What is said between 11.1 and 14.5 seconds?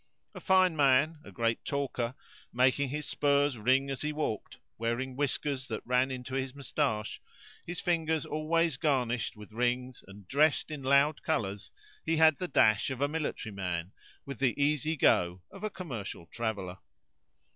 colours, he had the dash of a military man with